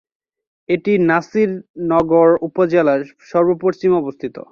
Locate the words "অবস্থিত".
3.99-4.35